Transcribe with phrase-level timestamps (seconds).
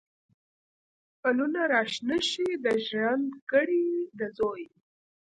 [1.21, 3.85] پلونه را شنه شي، د ژرند ګړی
[4.17, 4.63] د زوی